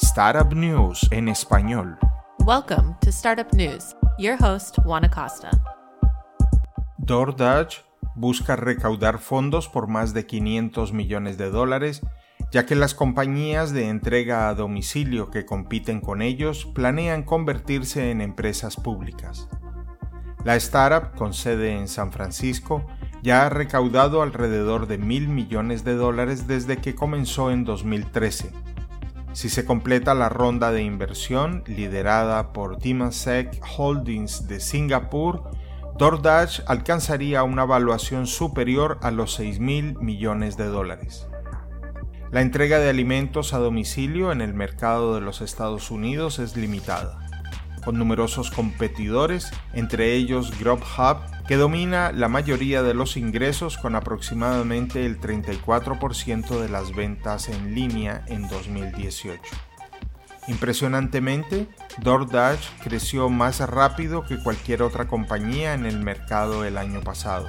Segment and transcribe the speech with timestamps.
[0.00, 1.98] Startup News en español.
[2.46, 3.96] Welcome to Startup News.
[4.16, 5.50] Your host, Juan Acosta.
[6.98, 7.78] DoorDash
[8.14, 12.02] busca recaudar fondos por más de 500 millones de dólares,
[12.52, 18.20] ya que las compañías de entrega a domicilio que compiten con ellos planean convertirse en
[18.20, 19.48] empresas públicas.
[20.44, 22.86] La startup, con sede en San Francisco,
[23.22, 28.52] ya ha recaudado alrededor de mil millones de dólares desde que comenzó en 2013.
[29.32, 35.50] Si se completa la ronda de inversión liderada por Temasek Holdings de Singapur,
[35.96, 41.28] DoorDash alcanzaría una valuación superior a los 6 mil millones de dólares.
[42.30, 47.27] La entrega de alimentos a domicilio en el mercado de los Estados Unidos es limitada
[47.88, 55.06] con numerosos competidores, entre ellos Grubhub, que domina la mayoría de los ingresos con aproximadamente
[55.06, 59.40] el 34% de las ventas en línea en 2018.
[60.48, 61.66] Impresionantemente,
[62.02, 67.48] DoorDash creció más rápido que cualquier otra compañía en el mercado el año pasado.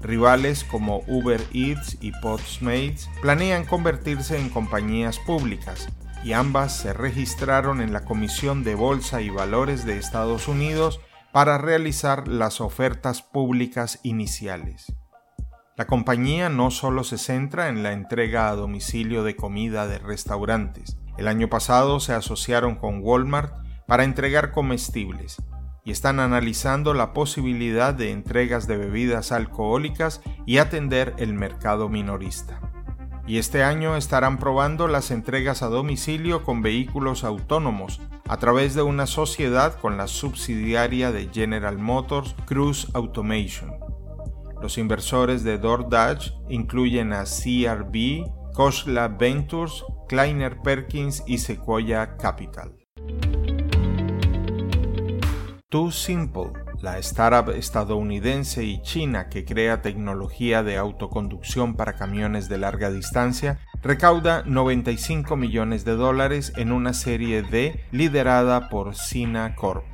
[0.00, 5.88] Rivales como Uber Eats y Postmates planean convertirse en compañías públicas,
[6.24, 11.00] y ambas se registraron en la Comisión de Bolsa y Valores de Estados Unidos
[11.32, 14.92] para realizar las ofertas públicas iniciales.
[15.76, 20.96] La compañía no solo se centra en la entrega a domicilio de comida de restaurantes.
[21.18, 23.52] El año pasado se asociaron con Walmart
[23.86, 25.36] para entregar comestibles
[25.84, 32.73] y están analizando la posibilidad de entregas de bebidas alcohólicas y atender el mercado minorista
[33.26, 38.82] y este año estarán probando las entregas a domicilio con vehículos autónomos a través de
[38.82, 43.72] una sociedad con la subsidiaria de General Motors Cruise Automation.
[44.60, 52.74] Los inversores de DoorDash incluyen a CRB, Koshla Ventures, Kleiner Perkins y Sequoia Capital.
[55.68, 62.58] Too Simple la startup estadounidense y china que crea tecnología de autoconducción para camiones de
[62.58, 69.84] larga distancia, recauda 95 millones de dólares en una serie D liderada por Sina Corp,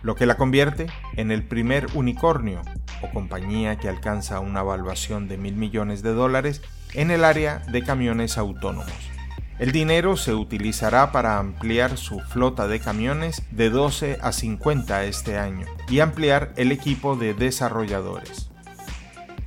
[0.00, 0.86] lo que la convierte
[1.16, 2.62] en el primer unicornio
[3.02, 6.62] o compañía que alcanza una evaluación de mil millones de dólares
[6.94, 9.17] en el área de camiones autónomos.
[9.58, 15.36] El dinero se utilizará para ampliar su flota de camiones de 12 a 50 este
[15.36, 18.50] año y ampliar el equipo de desarrolladores.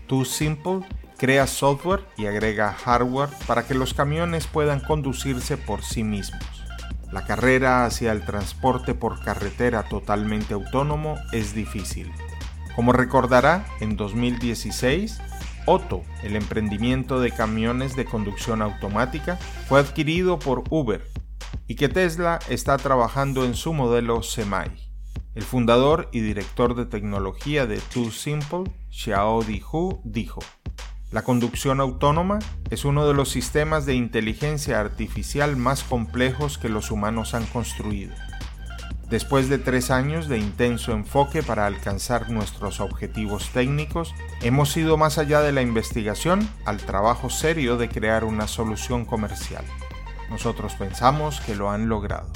[0.08, 0.82] Too Simple
[1.18, 6.44] crea software y agrega hardware para que los camiones puedan conducirse por sí mismos.
[7.14, 12.12] La carrera hacia el transporte por carretera totalmente autónomo es difícil.
[12.76, 15.22] Como recordará, en 2016
[15.66, 21.08] Otto, el emprendimiento de camiones de conducción automática, fue adquirido por Uber
[21.68, 24.92] y que Tesla está trabajando en su modelo Semi.
[25.36, 30.42] El fundador y director de tecnología de Too Simple, Xiao Hu, dijo,
[31.12, 32.40] la conducción autónoma
[32.70, 38.14] es uno de los sistemas de inteligencia artificial más complejos que los humanos han construido.
[39.12, 45.18] Después de tres años de intenso enfoque para alcanzar nuestros objetivos técnicos, hemos ido más
[45.18, 49.66] allá de la investigación al trabajo serio de crear una solución comercial.
[50.30, 52.32] Nosotros pensamos que lo han logrado.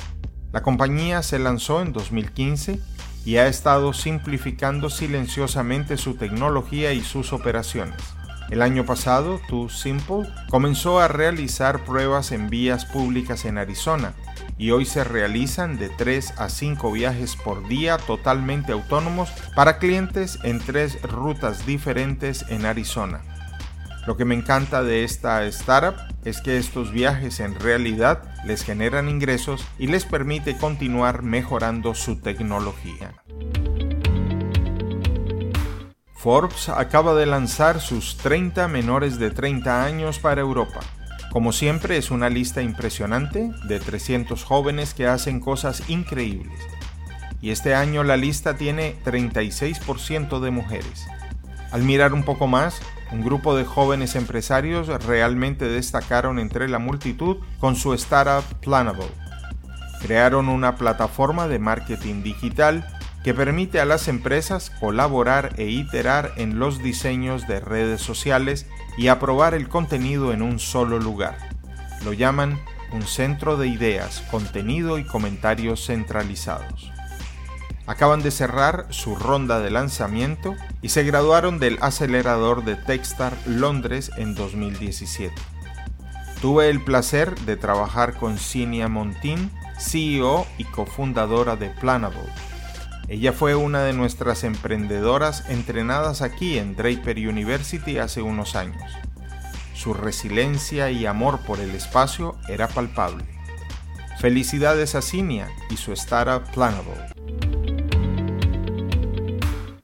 [0.52, 2.82] La compañía se lanzó en 2015
[3.24, 8.02] y ha estado simplificando silenciosamente su tecnología y sus operaciones.
[8.50, 14.14] El año pasado, Too Simple comenzó a realizar pruebas en vías públicas en Arizona
[14.58, 20.40] y hoy se realizan de 3 a 5 viajes por día totalmente autónomos para clientes
[20.44, 23.22] en tres rutas diferentes en Arizona.
[24.08, 29.10] Lo que me encanta de esta startup es que estos viajes en realidad les generan
[29.10, 33.14] ingresos y les permite continuar mejorando su tecnología.
[36.14, 40.80] Forbes acaba de lanzar sus 30 menores de 30 años para Europa.
[41.36, 46.58] Como siempre es una lista impresionante de 300 jóvenes que hacen cosas increíbles.
[47.42, 51.06] Y este año la lista tiene 36% de mujeres.
[51.74, 52.80] Al mirar un poco más,
[53.12, 59.12] un grupo de jóvenes empresarios realmente destacaron entre la multitud con su startup Planable.
[60.02, 62.88] Crearon una plataforma de marketing digital
[63.26, 68.68] que permite a las empresas colaborar e iterar en los diseños de redes sociales
[69.00, 71.36] y aprobar el contenido en un solo lugar.
[72.04, 72.62] Lo llaman
[72.92, 76.92] un centro de ideas, contenido y comentarios centralizados.
[77.88, 84.12] Acaban de cerrar su ronda de lanzamiento y se graduaron del acelerador de Techstar Londres
[84.18, 85.34] en 2017.
[86.42, 89.50] Tuve el placer de trabajar con Cinia Montín,
[89.80, 92.30] CEO y cofundadora de Planable.
[93.08, 98.82] Ella fue una de nuestras emprendedoras entrenadas aquí en Draper University hace unos años.
[99.76, 103.24] Su resiliencia y amor por el espacio era palpable.
[104.20, 106.96] Felicidades a Cinia y su startup Planable.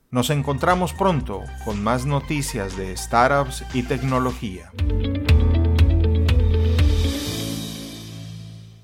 [0.10, 4.72] Nos encontramos pronto con más noticias de startups y tecnología.